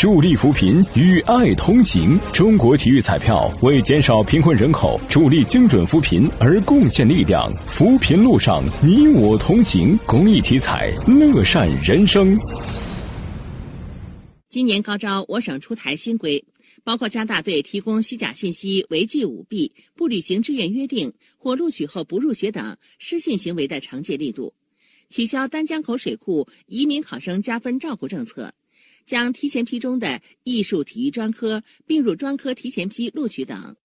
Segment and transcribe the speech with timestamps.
[0.00, 2.18] 助力扶贫，与爱同行。
[2.32, 7.52] 中国体育彩票为减少贫困人口，助力精准扶贫而贡献力量。
[7.66, 9.94] 扶贫路上，你我同行。
[10.06, 12.34] 公益体彩，乐善人生。
[14.48, 16.42] 今年高招，我省出台新规，
[16.82, 24.54] 包括加大对提供虚假信息、违纪舞弊、不履行志愿约定或录取后不入学等失信行为的惩戒力度，
[25.10, 28.50] 取消丹江口水库移民考生加分照顾政策，
[29.06, 33.76] 将提前批中的艺术体育专科并入专科提前批录取等。